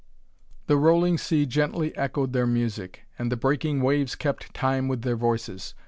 [0.65, 5.15] The rolling sea gently echoed their music, and the breaking waves kept time with their
[5.15, 5.75] voices.